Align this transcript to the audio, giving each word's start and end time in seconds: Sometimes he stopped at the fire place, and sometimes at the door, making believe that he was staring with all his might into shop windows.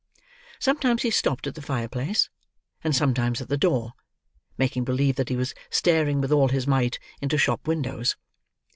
Sometimes 0.57 1.03
he 1.03 1.11
stopped 1.11 1.45
at 1.45 1.53
the 1.53 1.61
fire 1.61 1.87
place, 1.87 2.27
and 2.83 2.95
sometimes 2.95 3.39
at 3.39 3.49
the 3.49 3.55
door, 3.55 3.93
making 4.57 4.83
believe 4.83 5.15
that 5.15 5.29
he 5.29 5.35
was 5.35 5.53
staring 5.69 6.19
with 6.19 6.31
all 6.31 6.47
his 6.47 6.65
might 6.65 6.97
into 7.21 7.37
shop 7.37 7.67
windows. 7.67 8.15